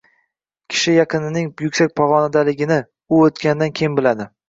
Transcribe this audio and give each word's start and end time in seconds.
Kishi 0.75 0.93
yaqinining 0.95 1.53
yuksak 1.67 1.95
pog‘onadaligini 2.03 2.83
u 3.19 3.25
o‘tganidan 3.31 3.79
keyin 3.81 4.03
biladi. 4.05 4.33